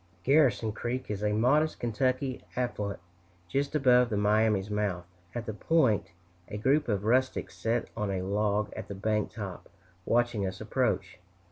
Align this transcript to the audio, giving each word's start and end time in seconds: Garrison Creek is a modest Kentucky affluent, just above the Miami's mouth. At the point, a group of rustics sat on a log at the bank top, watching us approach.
Garrison 0.23 0.71
Creek 0.71 1.11
is 1.11 1.21
a 1.23 1.31
modest 1.31 1.79
Kentucky 1.79 2.43
affluent, 2.55 2.99
just 3.47 3.75
above 3.75 4.09
the 4.09 4.17
Miami's 4.17 4.71
mouth. 4.71 5.05
At 5.35 5.45
the 5.45 5.53
point, 5.53 6.07
a 6.47 6.57
group 6.57 6.87
of 6.87 7.03
rustics 7.05 7.55
sat 7.55 7.87
on 7.95 8.09
a 8.09 8.23
log 8.23 8.73
at 8.73 8.87
the 8.87 8.95
bank 8.95 9.31
top, 9.33 9.69
watching 10.05 10.43
us 10.47 10.59
approach. 10.59 11.19